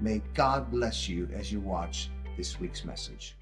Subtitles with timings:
[0.00, 3.34] May God bless you as you watch this week's message.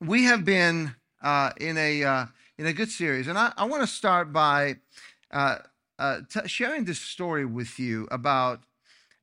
[0.00, 2.26] We have been uh, in a uh,
[2.58, 4.76] in a good series, and I, I want to start by
[5.30, 5.58] uh,
[6.00, 8.64] uh, t- sharing this story with you about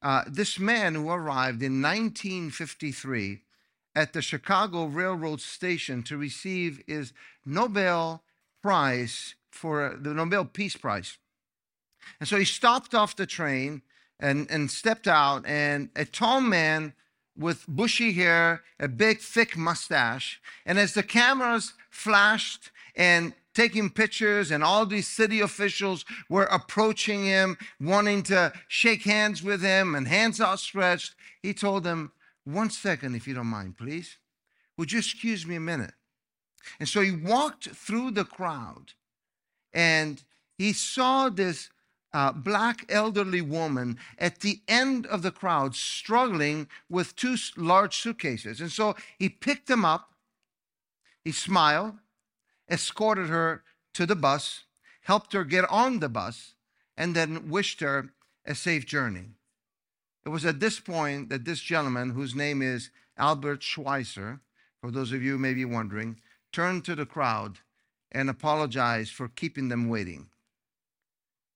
[0.01, 3.41] uh, this man who arrived in 1953
[3.93, 7.11] at the Chicago Railroad Station to receive his
[7.45, 8.23] Nobel
[8.61, 11.17] Prize for the Nobel Peace Prize.
[12.21, 13.81] And so he stopped off the train
[14.19, 16.93] and, and stepped out, and a tall man
[17.37, 20.41] with bushy hair, a big, thick mustache.
[20.65, 27.25] And as the cameras flashed and taking pictures, and all these city officials were approaching
[27.25, 32.11] him, wanting to shake hands with him, and hands outstretched, he told them,
[32.43, 34.17] One second, if you don't mind, please.
[34.77, 35.93] Would you excuse me a minute?
[36.79, 38.93] And so he walked through the crowd
[39.73, 40.23] and
[40.57, 41.69] he saw this
[42.13, 48.61] uh, black elderly woman at the end of the crowd struggling with two large suitcases.
[48.61, 50.13] And so he picked them up,
[51.23, 51.95] he smiled,
[52.69, 54.63] escorted her to the bus,
[55.01, 56.53] helped her get on the bus,
[56.97, 58.09] and then wished her
[58.45, 59.29] a safe journey.
[60.25, 64.41] It was at this point that this gentleman, whose name is Albert Schweitzer,
[64.81, 66.19] for those of you who may be wondering,
[66.51, 67.59] turned to the crowd
[68.11, 70.29] and apologized for keeping them waiting.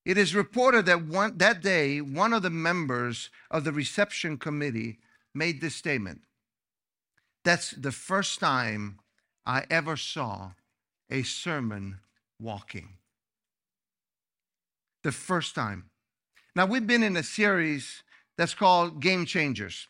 [0.04, 4.98] It is reported that one, that day, one of the members of the reception committee
[5.34, 6.22] made this statement.
[7.44, 8.98] That's the first time
[9.46, 10.52] I ever saw
[11.10, 12.00] a sermon
[12.40, 12.98] walking.
[15.02, 15.90] The first time.
[16.56, 18.02] Now, we've been in a series
[18.36, 19.88] that's called Game Changers.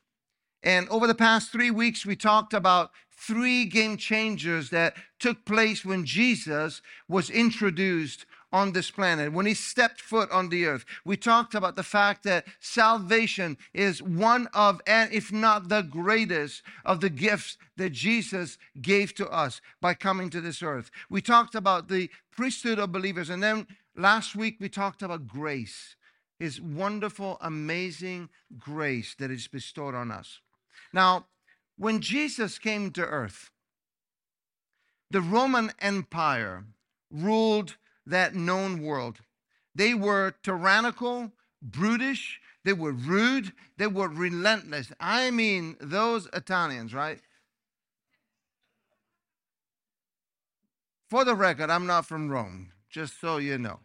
[0.64, 5.84] And over the past three weeks, we talked about three game changers that took place
[5.84, 10.84] when Jesus was introduced on this planet, when he stepped foot on the earth.
[11.04, 16.62] We talked about the fact that salvation is one of, and if not the greatest
[16.84, 20.90] of the gifts that Jesus gave to us by coming to this earth.
[21.10, 23.28] We talked about the priesthood of believers.
[23.28, 23.66] And then
[23.96, 25.96] last week we talked about grace,
[26.38, 30.40] his wonderful, amazing grace that is bestowed on us.
[30.94, 31.26] Now,
[31.76, 33.50] when Jesus came to earth,
[35.10, 36.66] the Roman Empire
[37.10, 39.18] ruled that known world.
[39.74, 44.92] They were tyrannical, brutish, they were rude, they were relentless.
[45.00, 47.18] I mean, those Italians, right?
[51.10, 53.80] For the record, I'm not from Rome, just so you know.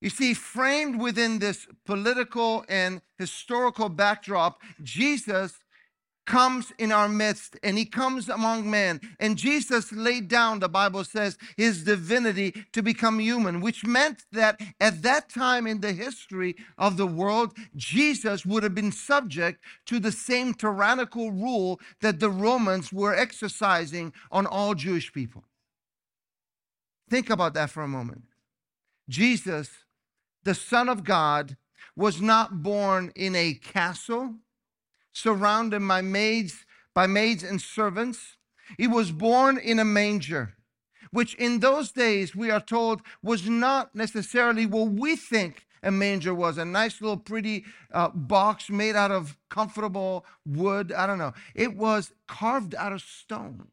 [0.00, 5.58] You see, framed within this political and historical backdrop, Jesus
[6.28, 9.00] comes in our midst and he comes among men.
[9.18, 14.60] And Jesus laid down, the Bible says, his divinity to become human, which meant that
[14.78, 19.98] at that time in the history of the world, Jesus would have been subject to
[19.98, 25.44] the same tyrannical rule that the Romans were exercising on all Jewish people.
[27.08, 28.24] Think about that for a moment.
[29.08, 29.70] Jesus,
[30.44, 31.56] the Son of God,
[31.96, 34.36] was not born in a castle
[35.12, 38.36] surrounded by maids, by maids and servants.
[38.76, 40.54] He was born in a manger,
[41.10, 46.34] which in those days we are told was not necessarily what we think a manger
[46.34, 50.92] was a nice little pretty uh, box made out of comfortable wood.
[50.92, 51.34] I don't know.
[51.54, 53.68] It was carved out of stone.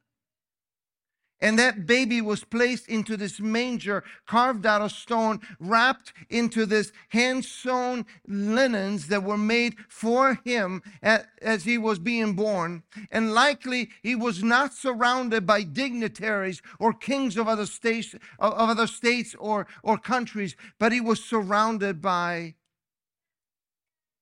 [1.42, 6.94] And that baby was placed into this manger carved out of stone, wrapped into this
[7.10, 12.84] hand sewn linens that were made for him as he was being born.
[13.12, 18.88] And likely he was not surrounded by dignitaries or kings of other states, of other
[18.88, 22.56] states or, or countries, but he was surrounded by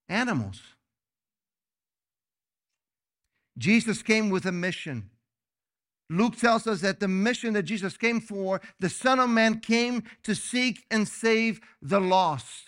[0.09, 0.62] animals.
[3.56, 5.12] Jesus came with a mission.
[6.09, 10.03] Luke tells us that the mission that Jesus came for, the Son of Man came
[10.23, 12.65] to seek and save the lost.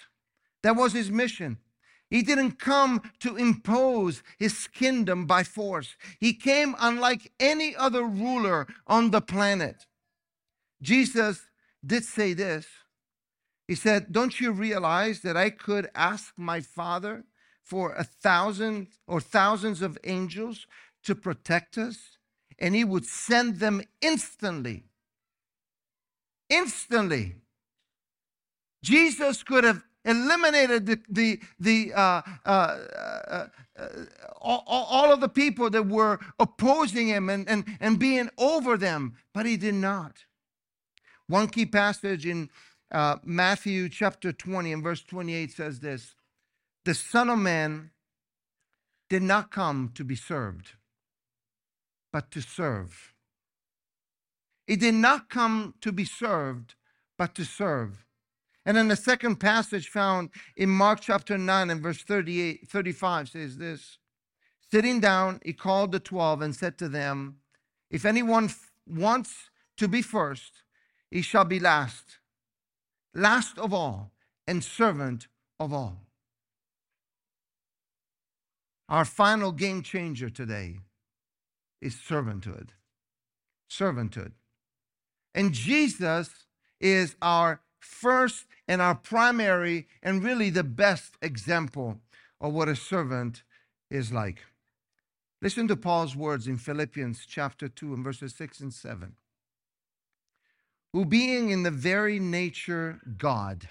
[0.63, 1.57] That was his mission.
[2.09, 5.95] He didn't come to impose his kingdom by force.
[6.19, 9.85] He came unlike any other ruler on the planet.
[10.81, 11.41] Jesus
[11.85, 12.67] did say this.
[13.67, 17.25] He said, Don't you realize that I could ask my Father
[17.63, 20.67] for a thousand or thousands of angels
[21.03, 22.14] to protect us,
[22.59, 24.83] and he would send them instantly.
[26.49, 27.35] Instantly.
[28.83, 33.47] Jesus could have eliminated the, the, the uh, uh, uh,
[33.77, 33.87] uh
[34.39, 39.15] all, all, of the people that were opposing him and, and, and being over them,
[39.33, 40.25] but he did not.
[41.27, 42.49] One key passage in
[42.91, 46.15] uh, Matthew chapter 20 and verse 28 says this
[46.85, 47.89] The Son of Man
[49.09, 50.73] did not come to be served,
[52.15, 53.13] but to serve.
[54.67, 56.75] He did not come to be served,
[57.17, 58.05] but to serve.
[58.65, 63.57] And then the second passage found in Mark chapter 9 and verse 38, 35 says
[63.57, 63.97] this
[64.71, 67.39] Sitting down, he called the twelve and said to them,
[67.91, 68.49] If anyone
[68.87, 70.63] wants to be first,
[71.11, 72.19] he shall be last,
[73.13, 74.13] last of all,
[74.47, 75.27] and servant
[75.59, 75.99] of all.
[78.87, 80.77] Our final game changer today
[81.85, 82.69] is servanthood.
[83.69, 84.31] Servanthood.
[85.35, 86.45] And Jesus
[86.81, 91.99] is our first and our primary and really the best example
[92.41, 93.43] of what a servant
[93.91, 94.39] is like.
[95.41, 99.13] Listen to Paul's words in Philippians chapter 2 and verses 6 and 7.
[100.93, 103.69] Who being in the very nature God,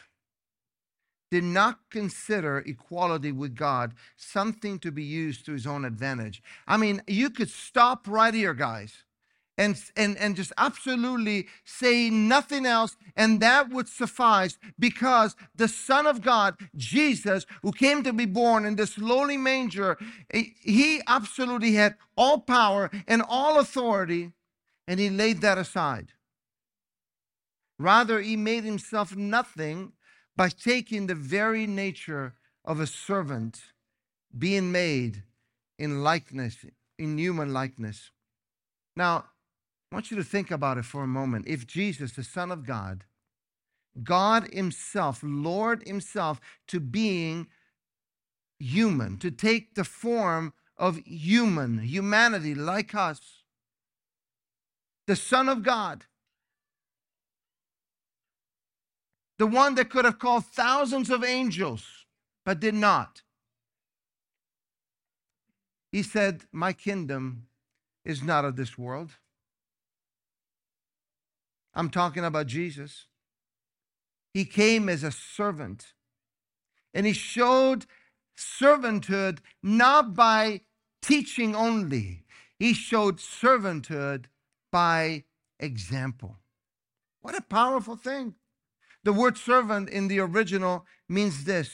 [1.34, 6.40] did not consider equality with God something to be used to his own advantage.
[6.64, 9.02] I mean, you could stop right here, guys
[9.58, 16.06] and, and, and just absolutely say nothing else, and that would suffice because the Son
[16.06, 19.98] of God, Jesus, who came to be born in this lowly manger,
[20.32, 24.30] he absolutely had all power and all authority,
[24.86, 26.12] and he laid that aside.
[27.78, 29.92] Rather, he made himself nothing
[30.36, 32.34] by taking the very nature
[32.64, 33.60] of a servant,
[34.36, 35.22] being made
[35.78, 36.64] in likeness,
[36.98, 38.10] in human likeness.
[38.96, 39.26] Now,
[39.90, 41.46] I want you to think about it for a moment.
[41.46, 43.04] If Jesus, the Son of God,
[44.02, 47.46] God Himself, Lord Himself, to being
[48.58, 53.42] human, to take the form of human, humanity like us,
[55.06, 56.06] the Son of God,
[59.38, 62.06] the one that could have called thousands of angels
[62.44, 63.22] but did not.
[65.90, 67.46] He said, My kingdom
[68.04, 69.12] is not of this world.
[71.74, 73.06] I'm talking about Jesus.
[74.32, 75.94] He came as a servant
[76.92, 77.86] and he showed
[78.36, 80.62] servanthood not by
[81.02, 82.24] teaching only,
[82.58, 84.26] he showed servanthood
[84.72, 85.24] by
[85.58, 86.38] example.
[87.20, 88.34] What a powerful thing.
[89.04, 91.70] The word servant in the original means this.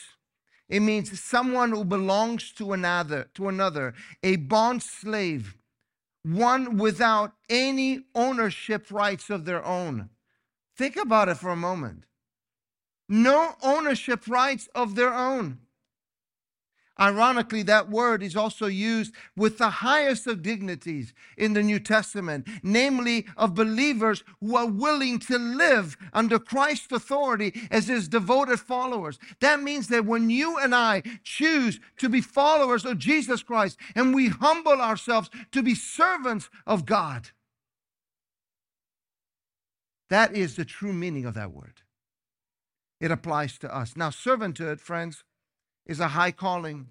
[0.69, 5.57] It means someone who belongs to another, to another, a bond slave,
[6.23, 10.11] one without any ownership rights of their own.
[10.77, 12.05] Think about it for a moment.
[13.09, 15.59] No ownership rights of their own.
[17.01, 22.47] Ironically, that word is also used with the highest of dignities in the New Testament,
[22.63, 29.19] namely of believers who are willing to live under Christ's authority as his devoted followers.
[29.41, 34.15] That means that when you and I choose to be followers of Jesus Christ and
[34.15, 37.31] we humble ourselves to be servants of God,
[40.11, 41.81] that is the true meaning of that word.
[43.01, 43.97] It applies to us.
[43.97, 45.25] Now, servanthood, friends,
[45.87, 46.89] is a high calling.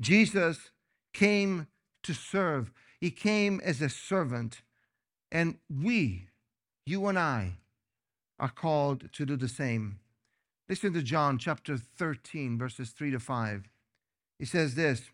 [0.00, 0.70] Jesus
[1.12, 1.66] came
[2.02, 4.62] to serve, He came as a servant.
[5.32, 6.26] And we,
[6.86, 7.58] you and I,
[8.38, 10.00] are called to do the same.
[10.68, 13.68] Listen to John chapter 13, verses 3 to 5.
[14.38, 15.10] He says this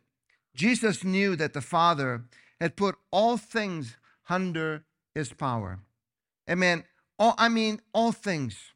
[0.54, 2.24] Jesus knew that the Father
[2.60, 3.96] had put all things
[4.28, 5.80] under his power.
[6.48, 6.84] Amen.
[7.18, 8.72] All, I mean, all things.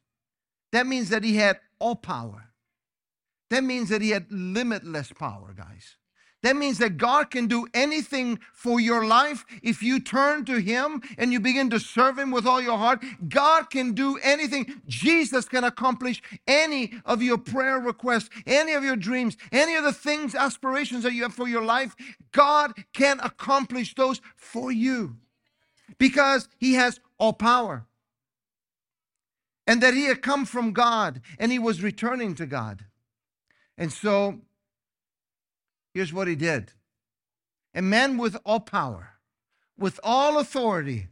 [0.71, 2.49] That means that he had all power.
[3.49, 5.97] That means that he had limitless power, guys.
[6.43, 11.01] That means that God can do anything for your life if you turn to Him
[11.17, 13.03] and you begin to serve Him with all your heart.
[13.29, 14.81] God can do anything.
[14.87, 19.93] Jesus can accomplish any of your prayer requests, any of your dreams, any of the
[19.93, 21.95] things, aspirations that you have for your life.
[22.31, 25.17] God can accomplish those for you
[25.99, 27.85] because He has all power.
[29.67, 32.85] And that He had come from God and He was returning to God.
[33.77, 34.41] And so,
[35.93, 36.71] here's what he did
[37.73, 39.13] a man with all power,
[39.77, 41.07] with all authority,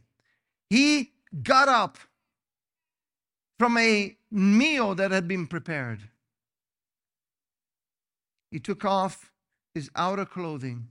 [0.68, 1.98] he got up
[3.58, 6.00] from a meal that had been prepared.
[8.50, 9.32] he took off
[9.74, 10.88] his outer clothing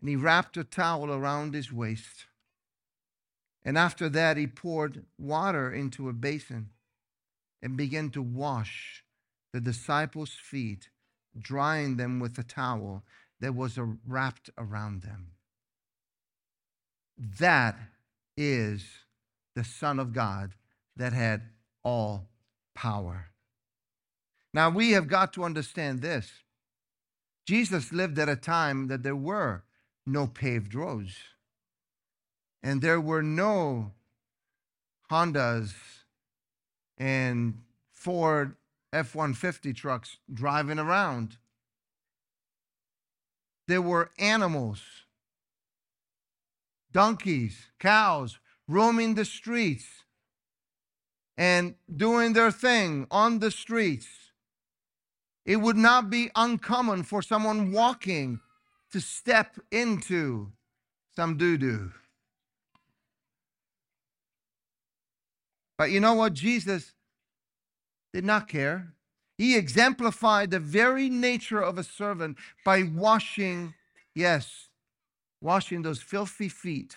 [0.00, 2.26] and he wrapped a towel around his waist.
[3.64, 6.70] And after that, he poured water into a basin
[7.60, 9.04] and began to wash
[9.52, 10.90] the disciples' feet,
[11.40, 13.04] drying them with a towel
[13.40, 15.32] that was wrapped around them.
[17.16, 17.76] That
[18.36, 18.84] is
[19.54, 20.52] the Son of God
[20.96, 21.42] that had
[21.82, 22.28] all
[22.74, 23.26] power.
[24.54, 26.30] Now, we have got to understand this.
[27.46, 29.64] Jesus lived at a time that there were
[30.06, 31.16] no paved roads,
[32.62, 33.92] and there were no
[35.10, 35.74] Hondas
[36.96, 38.56] and Ford
[38.92, 41.36] F 150 trucks driving around.
[43.66, 44.82] There were animals,
[46.90, 50.04] donkeys, cows roaming the streets
[51.36, 54.08] and doing their thing on the streets.
[55.44, 58.40] It would not be uncommon for someone walking
[58.92, 60.52] to step into
[61.14, 61.92] some doo doo.
[65.76, 66.32] But you know what?
[66.32, 66.92] Jesus
[68.12, 68.94] did not care.
[69.36, 73.74] He exemplified the very nature of a servant by washing,
[74.14, 74.68] yes,
[75.40, 76.96] washing those filthy feet.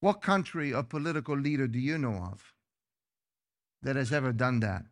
[0.00, 2.54] What country or political leader do you know of
[3.82, 4.84] that has ever done that?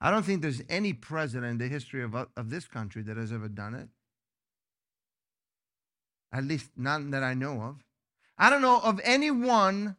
[0.00, 3.32] I don't think there's any president in the history of, of this country that has
[3.32, 3.88] ever done it.
[6.32, 7.84] At least none that I know of.
[8.36, 9.96] I don't know of anyone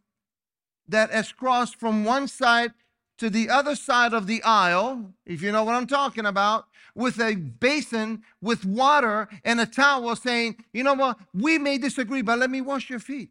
[0.87, 2.73] that has crossed from one side
[3.17, 7.19] to the other side of the aisle, if you know what I'm talking about, with
[7.19, 12.39] a basin with water and a towel saying, you know what, we may disagree, but
[12.39, 13.29] let me wash your feet.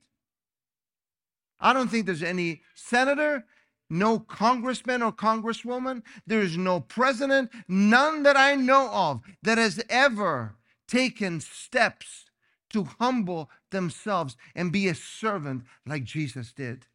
[1.61, 3.45] I don't think there's any senator,
[3.89, 9.83] no congressman or congresswoman, there is no president, none that I know of that has
[9.89, 10.57] ever
[10.89, 12.27] taken steps
[12.71, 16.87] to humble themselves and be a servant like Jesus did.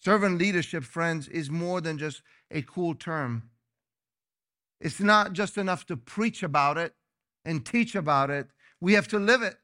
[0.00, 3.50] Servant leadership, friends, is more than just a cool term.
[4.80, 6.94] It's not just enough to preach about it
[7.44, 8.48] and teach about it.
[8.80, 9.56] We have to live it.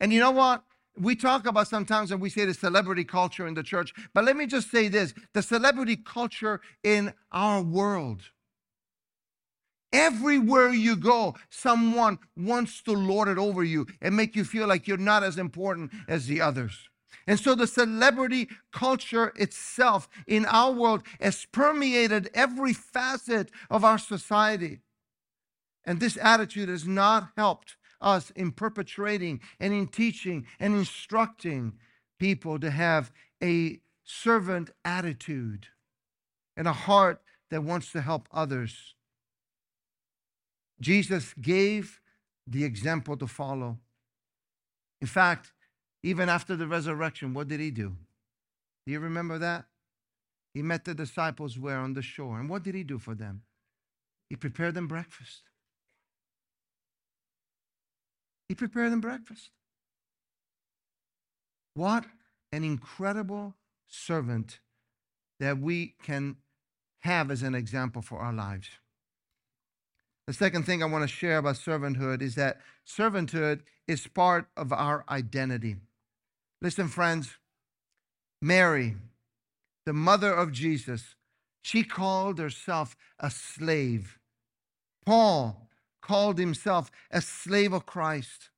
[0.00, 0.64] And you know what?
[0.98, 4.36] We talk about sometimes and we say the celebrity culture in the church, but let
[4.36, 8.22] me just say this the celebrity culture in our world.
[9.92, 14.88] Everywhere you go, someone wants to lord it over you and make you feel like
[14.88, 16.88] you're not as important as the others.
[17.26, 23.98] And so the celebrity culture itself in our world has permeated every facet of our
[23.98, 24.80] society.
[25.84, 31.74] And this attitude has not helped us in perpetrating and in teaching and instructing
[32.18, 33.12] people to have
[33.42, 35.68] a servant attitude
[36.56, 38.94] and a heart that wants to help others.
[40.80, 42.00] Jesus gave
[42.46, 43.78] the example to follow.
[45.00, 45.52] In fact,
[46.02, 47.96] even after the resurrection, what did he do?
[48.86, 49.66] Do you remember that?
[50.54, 51.78] He met the disciples where?
[51.78, 52.38] On the shore.
[52.38, 53.42] And what did he do for them?
[54.28, 55.42] He prepared them breakfast.
[58.48, 59.50] He prepared them breakfast.
[61.74, 62.04] What
[62.52, 63.54] an incredible
[63.88, 64.60] servant
[65.40, 66.36] that we can
[67.00, 68.68] have as an example for our lives.
[70.26, 74.72] The second thing I want to share about servanthood is that servanthood is part of
[74.72, 75.76] our identity.
[76.62, 77.38] Listen, friends,
[78.40, 78.94] Mary,
[79.84, 81.16] the mother of Jesus,
[81.60, 84.16] she called herself a slave.
[85.04, 85.68] Paul
[86.00, 88.50] called himself a slave of Christ.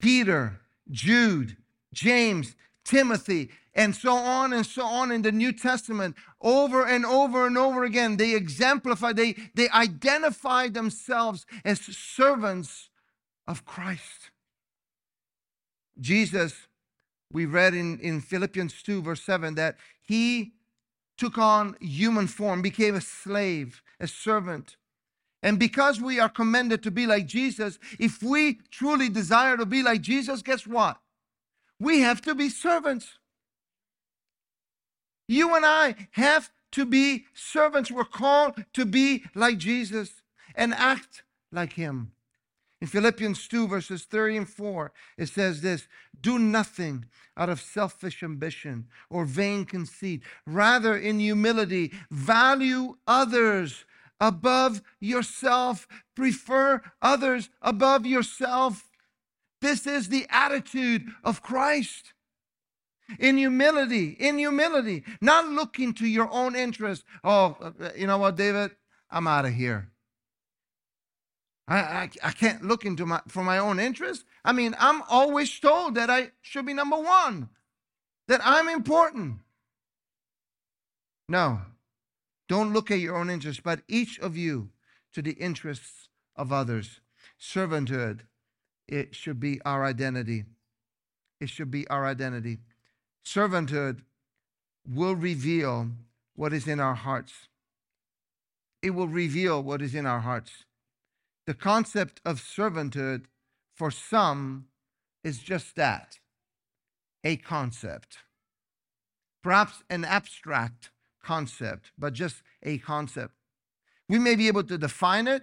[0.00, 1.56] Peter, Jude,
[1.92, 7.46] James, Timothy, and so on and so on in the New Testament, over and over
[7.46, 12.90] and over again, they exemplify, they, they identify themselves as servants
[13.46, 14.30] of Christ.
[16.00, 16.54] Jesus,
[17.32, 20.52] we read in, in Philippians 2, verse 7, that he
[21.16, 24.76] took on human form, became a slave, a servant.
[25.42, 29.82] And because we are commended to be like Jesus, if we truly desire to be
[29.82, 30.98] like Jesus, guess what?
[31.78, 33.18] We have to be servants.
[35.28, 37.90] You and I have to be servants.
[37.90, 40.22] We're called to be like Jesus
[40.54, 42.12] and act like him.
[42.84, 45.88] In Philippians 2, verses 3 and 4, it says this
[46.20, 50.22] Do nothing out of selfish ambition or vain conceit.
[50.44, 53.86] Rather, in humility, value others
[54.20, 55.88] above yourself.
[56.14, 58.90] Prefer others above yourself.
[59.62, 62.12] This is the attitude of Christ.
[63.18, 67.04] In humility, in humility, not looking to your own interest.
[67.24, 68.72] Oh, uh, you know what, David?
[69.10, 69.93] I'm out of here.
[71.66, 74.24] I, I, I can't look into my for my own interest.
[74.44, 77.48] I mean, I'm always told that I should be number one,
[78.28, 79.38] that I'm important.
[81.28, 81.60] No,
[82.48, 84.70] don't look at your own interests, but each of you
[85.14, 87.00] to the interests of others.
[87.40, 88.20] Servanthood,
[88.86, 90.44] it should be our identity.
[91.40, 92.58] It should be our identity.
[93.24, 94.02] Servanthood
[94.86, 95.88] will reveal
[96.36, 97.48] what is in our hearts.
[98.82, 100.64] It will reveal what is in our hearts.
[101.46, 103.26] The concept of servanthood
[103.74, 104.66] for some
[105.22, 106.18] is just that
[107.22, 108.18] a concept.
[109.42, 110.90] Perhaps an abstract
[111.22, 113.34] concept, but just a concept.
[114.08, 115.42] We may be able to define it,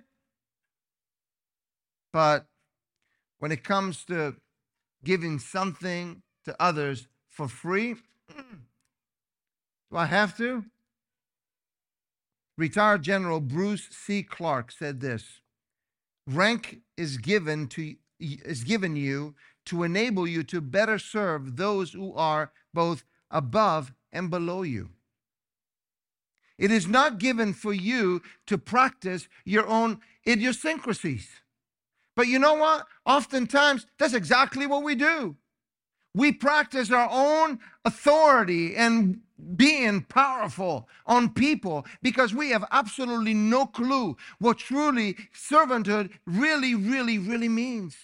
[2.14, 2.46] but
[3.40, 4.36] when it comes to
[5.04, 7.96] giving something to others for free,
[8.30, 10.66] do I have to?
[12.58, 14.22] Retired General Bruce C.
[14.22, 15.42] Clarke said this
[16.28, 19.34] rank is given to is given you
[19.66, 24.90] to enable you to better serve those who are both above and below you.
[26.58, 31.28] It is not given for you to practice your own idiosyncrasies.
[32.16, 32.86] But you know what?
[33.06, 35.38] Oftentimes, that's exactly what we do.
[36.14, 39.22] We practice our own authority and
[39.56, 47.18] being powerful on people because we have absolutely no clue what truly servanthood really, really,
[47.18, 47.96] really means.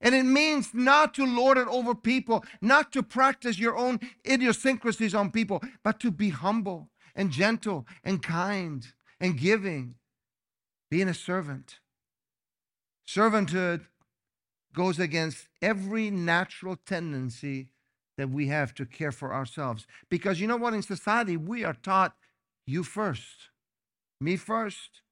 [0.00, 5.14] And it means not to lord it over people, not to practice your own idiosyncrasies
[5.14, 8.86] on people, but to be humble and gentle and kind
[9.18, 9.94] and giving,
[10.90, 11.78] being a servant.
[13.08, 13.86] Servanthood
[14.74, 17.70] goes against every natural tendency
[18.16, 19.86] that we have to care for ourselves.
[20.08, 20.74] Because you know what?
[20.74, 22.14] In society, we are taught
[22.66, 23.50] you first,
[24.20, 25.02] me first.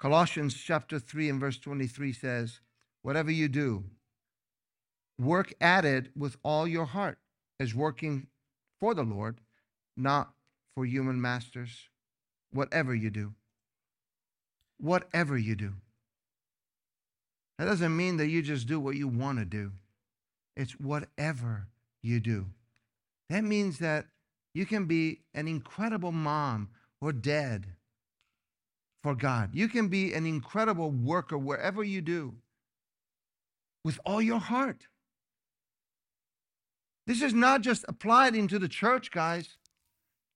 [0.00, 2.60] Colossians chapter 3 and verse 23 says,
[3.02, 3.84] Whatever you do,
[5.18, 7.18] work at it with all your heart,
[7.60, 8.26] as working
[8.80, 9.40] for the Lord,
[9.96, 10.32] not
[10.74, 11.88] for human masters.
[12.52, 13.34] Whatever you do.
[14.78, 15.74] Whatever you do.
[17.58, 19.72] That doesn't mean that you just do what you want to do.
[20.56, 21.68] It's whatever
[22.02, 22.46] you do.
[23.30, 24.06] That means that
[24.54, 27.66] you can be an incredible mom or dad
[29.02, 29.50] for God.
[29.52, 32.34] You can be an incredible worker wherever you do
[33.84, 34.86] with all your heart.
[37.06, 39.56] This is not just applied into the church, guys.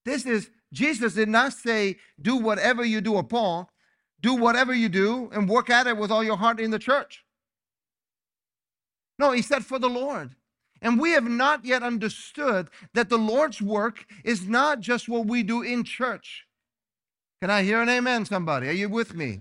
[0.05, 3.71] This is, Jesus did not say, do whatever you do, or Paul
[4.21, 7.25] do whatever you do and work at it with all your heart in the church.
[9.19, 10.35] No, he said for the Lord.
[10.81, 15.43] And we have not yet understood that the Lord's work is not just what we
[15.43, 16.45] do in church.
[17.41, 18.69] Can I hear an amen, somebody?
[18.69, 19.41] Are you with me?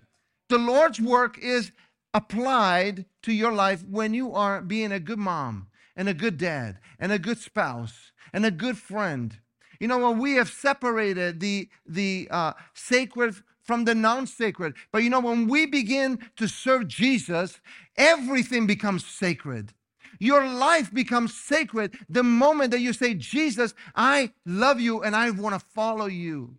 [0.50, 1.72] The Lord's work is
[2.14, 6.80] applied to your life when you are being a good mom and a good dad
[7.00, 9.40] and a good spouse and a good friend.
[9.80, 13.36] You know, when we have separated the, the uh, sacred
[13.68, 14.74] from the non sacred.
[14.92, 17.60] But you know, when we begin to serve Jesus,
[17.98, 19.74] everything becomes sacred.
[20.20, 25.30] Your life becomes sacred the moment that you say, Jesus, I love you and I
[25.30, 26.56] want to follow you.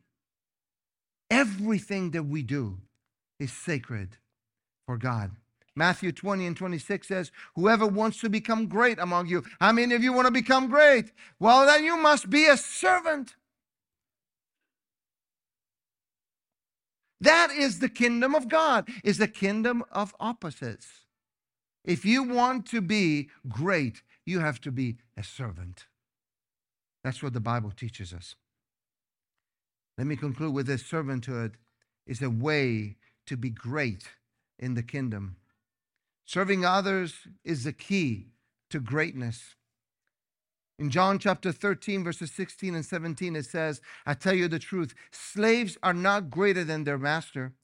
[1.31, 2.79] Everything that we do
[3.41, 4.17] is sacred
[4.87, 5.33] for God.
[5.75, 10.03] Matthew 20 and 26 says, Whoever wants to become great among you, how many of
[10.03, 11.13] you want to become great?
[11.39, 13.37] Well, then you must be a servant.
[17.21, 20.87] That is the kingdom of God, is the kingdom of opposites.
[21.85, 25.87] If you want to be great, you have to be a servant.
[27.03, 28.35] That's what the Bible teaches us.
[29.97, 31.55] Let me conclude with this servanthood
[32.07, 34.05] is a way to be great
[34.59, 35.37] in the kingdom.
[36.25, 38.29] Serving others is the key
[38.71, 39.57] to greatness.
[40.79, 44.95] In John chapter 13, verses 16 and 17, it says, I tell you the truth,
[45.11, 47.55] slaves are not greater than their master,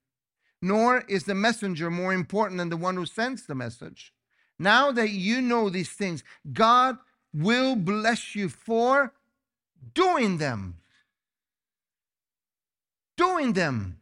[0.60, 4.12] nor is the messenger more important than the one who sends the message.
[4.58, 6.98] Now that you know these things, God
[7.32, 9.12] will bless you for
[9.94, 10.78] doing them.
[13.16, 14.00] Doing them.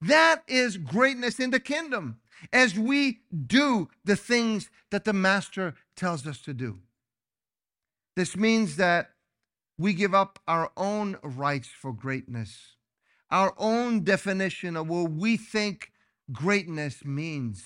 [0.00, 2.20] That is greatness in the kingdom
[2.52, 6.78] as we do the things that the master tells us to do.
[8.16, 9.10] This means that
[9.78, 12.76] we give up our own rights for greatness,
[13.30, 15.92] our own definition of what we think
[16.32, 17.64] greatness means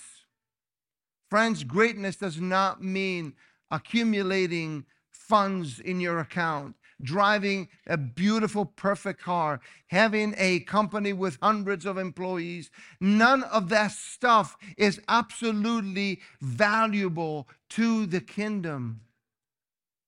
[1.28, 3.34] Friends, greatness does not mean
[3.70, 11.84] accumulating funds in your account, driving a beautiful, perfect car, having a company with hundreds
[11.84, 12.70] of employees.
[13.00, 19.00] None of that stuff is absolutely valuable to the kingdom.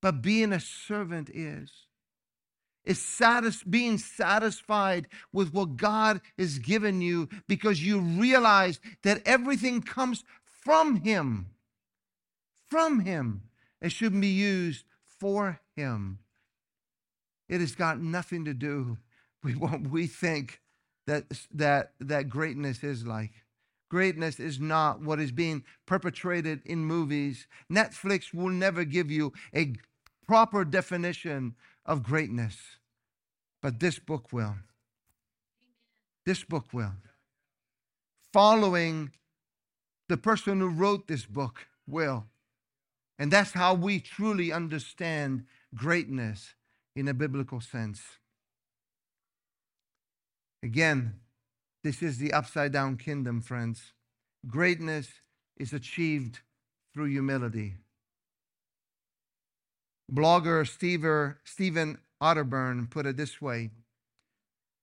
[0.00, 1.70] But being a servant is.
[2.84, 9.82] Is satis- being satisfied with what God has given you because you realize that everything
[9.82, 11.50] comes from Him.
[12.66, 13.42] From Him.
[13.82, 16.20] It shouldn't be used for Him.
[17.48, 18.98] It has got nothing to do
[19.42, 20.60] with what we think
[21.06, 23.32] that, that, that greatness is like.
[23.88, 27.46] Greatness is not what is being perpetrated in movies.
[27.72, 29.74] Netflix will never give you a
[30.26, 31.54] proper definition
[31.86, 32.56] of greatness,
[33.62, 34.56] but this book will.
[36.26, 36.92] This book will.
[38.32, 39.12] Following
[40.08, 42.26] the person who wrote this book will.
[43.18, 46.54] And that's how we truly understand greatness
[46.94, 48.02] in a biblical sense.
[50.62, 51.14] Again,
[51.84, 53.92] this is the upside down kingdom, friends.
[54.46, 55.08] Greatness
[55.56, 56.40] is achieved
[56.92, 57.74] through humility.
[60.12, 63.70] Blogger Stephen Otterburn put it this way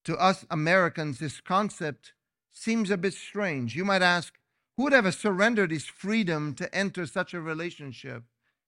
[0.06, 2.14] To us Americans, this concept
[2.52, 3.76] seems a bit strange.
[3.76, 4.34] You might ask,
[4.78, 8.24] who would have surrendered his freedom to enter such a relationship?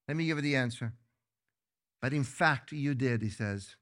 [0.07, 0.93] Let me give you the answer.
[2.01, 3.75] But in fact, you did, he says.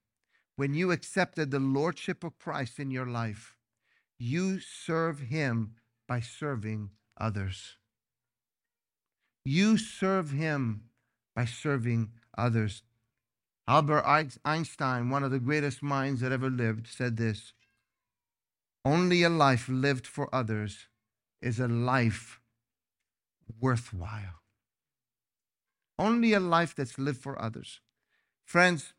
[0.56, 3.56] When you accepted the lordship of Christ in your life,
[4.18, 5.76] you serve him
[6.08, 7.78] by serving others.
[9.44, 10.86] You serve him
[11.36, 12.84] by serving others.
[13.68, 14.04] Albert
[14.46, 17.54] Einstein, one of the greatest minds that ever lived, said this
[18.84, 20.88] Only a life lived for others
[21.42, 22.40] is a life
[23.60, 24.42] worthwhile.
[25.98, 27.80] Only a life that's lived for others.
[28.44, 28.94] Friends,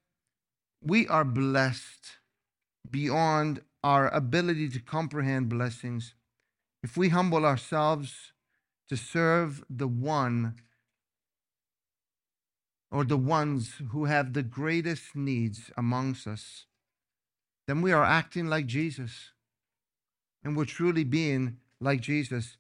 [0.83, 2.19] we are blessed
[2.91, 6.15] beyond our ability to comprehend blessings
[6.83, 8.33] if we humble ourselves
[8.89, 10.55] to serve the one
[12.93, 16.67] or the ones who have the greatest needs amongst us,
[17.67, 19.33] then we are acting like Jesus.
[20.45, 22.57] And we're truly being like Jesus.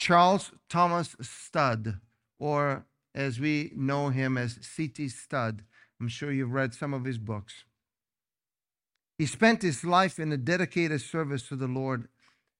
[0.00, 2.00] Charles Thomas Studd,
[2.40, 5.10] or as we know him as C.T.
[5.10, 5.62] Studd,
[6.00, 7.64] I'm sure you've read some of his books.
[9.20, 12.08] He spent his life in a dedicated service to the Lord.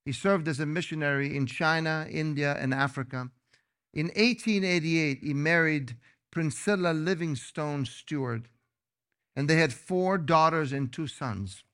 [0.04, 3.30] He served as a missionary in China, India, and Africa.
[3.94, 5.96] In 1888, he married
[6.30, 8.42] Priscilla Livingstone Stewart,
[9.34, 11.64] and they had four daughters and two sons.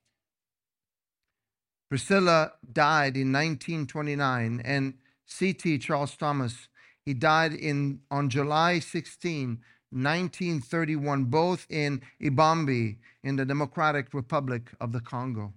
[1.89, 4.93] Priscilla died in 1929, and
[5.25, 5.79] C.T.
[5.79, 6.69] Charles Thomas,
[7.05, 9.59] he died in, on July 16,
[9.91, 15.53] 1931, both in Ibambi, in the Democratic Republic of the Congo.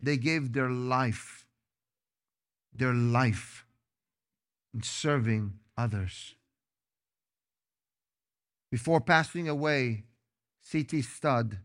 [0.00, 1.46] They gave their life,
[2.72, 3.64] their life
[4.72, 6.34] in serving others.
[8.70, 10.04] Before passing away,
[10.60, 11.02] C.T.
[11.02, 11.58] Studd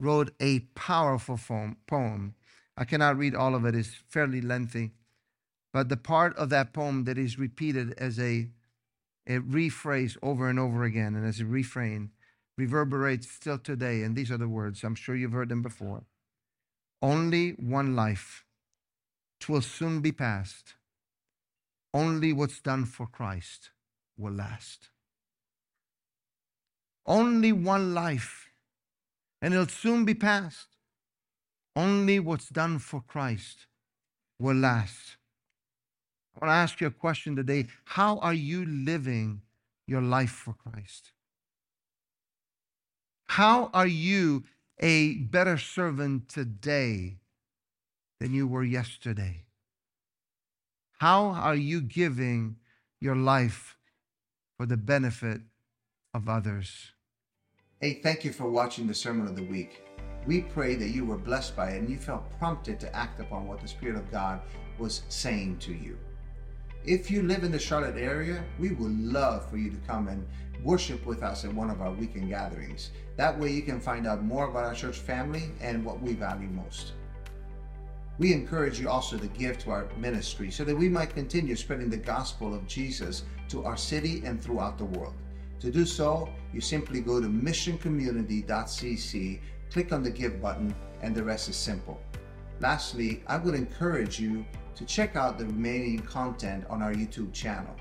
[0.00, 1.38] wrote a powerful
[1.86, 2.34] poem.
[2.76, 4.92] I cannot read all of it, it's fairly lengthy.
[5.72, 8.48] But the part of that poem that is repeated as a,
[9.26, 12.10] a rephrased over and over again and as a refrain
[12.58, 14.02] reverberates still today.
[14.02, 16.04] And these are the words, I'm sure you've heard them before.
[17.00, 18.44] Only one life,
[19.40, 20.74] twill soon be past.
[21.94, 23.70] Only what's done for Christ
[24.16, 24.90] will last.
[27.04, 28.50] Only one life,
[29.40, 30.68] and it'll soon be past.
[31.74, 33.66] Only what's done for Christ
[34.38, 35.16] will last.
[36.34, 37.66] I want to ask you a question today.
[37.84, 39.42] How are you living
[39.86, 41.12] your life for Christ?
[43.26, 44.44] How are you
[44.80, 47.18] a better servant today
[48.20, 49.44] than you were yesterday?
[50.98, 52.56] How are you giving
[53.00, 53.76] your life
[54.56, 55.40] for the benefit
[56.14, 56.92] of others.
[57.80, 59.82] Hey, thank you for watching the Sermon of the Week.
[60.24, 63.48] We pray that you were blessed by it and you felt prompted to act upon
[63.48, 64.40] what the Spirit of God
[64.78, 65.98] was saying to you.
[66.84, 70.26] If you live in the Charlotte area, we would love for you to come and
[70.64, 72.90] worship with us at one of our weekend gatherings.
[73.16, 76.48] That way you can find out more about our church family and what we value
[76.48, 76.94] most.
[78.18, 81.88] We encourage you also to give to our ministry so that we might continue spreading
[81.88, 85.14] the gospel of Jesus to our city and throughout the world.
[85.60, 89.40] To do so, you simply go to missioncommunity.cc,
[89.70, 92.00] click on the Give button, and the rest is simple.
[92.60, 97.74] Lastly, I would encourage you to check out the remaining content on our YouTube channel.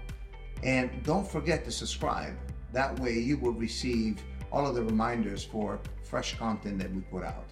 [0.64, 2.34] And don't forget to subscribe.
[2.74, 7.24] That way, you will receive all of the reminders for fresh content that we put
[7.24, 7.46] out.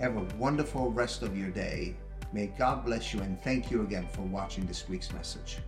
[0.00, 1.96] Have a wonderful rest of your day.
[2.32, 5.58] May God bless you and thank you again for watching this week's message.